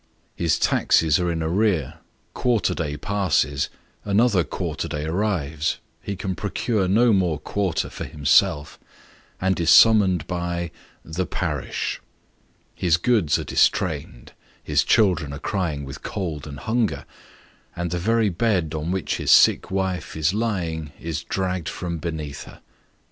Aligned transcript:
His 0.35 0.57
taxes 0.57 1.19
are 1.19 1.31
in 1.31 1.43
arrear, 1.43 1.99
quarter 2.33 2.73
day 2.73 2.97
passes 2.97 3.69
by, 4.03 4.09
another 4.13 4.43
quarter 4.43 4.87
day 4.87 5.03
arrives: 5.05 5.77
ho 6.07 6.15
can 6.15 6.33
procure 6.33 6.87
no 6.87 7.13
more 7.13 7.37
quarter 7.37 7.87
for 7.87 8.05
himself, 8.05 8.79
and 9.39 9.59
is 9.59 9.69
summoned 9.69 10.25
by 10.25 10.71
the 11.05 11.27
parish. 11.27 12.01
His 12.73 12.97
goods 12.97 13.37
are 13.37 13.43
distrained, 13.43 14.31
his 14.63 14.83
children 14.83 15.33
are 15.33 15.37
crying 15.37 15.85
with 15.85 16.01
cold 16.01 16.47
and 16.47 16.57
hunger, 16.61 17.05
and 17.75 17.91
the 17.91 17.99
very 17.99 18.29
bed 18.29 18.73
on 18.73 18.89
which 18.89 19.17
his 19.17 19.29
sick 19.29 19.69
wife 19.69 20.17
is 20.17 20.33
lying, 20.33 20.93
is 20.99 21.21
dragged 21.23 21.69
from 21.69 21.99
beneath 21.99 22.45
her. 22.45 22.61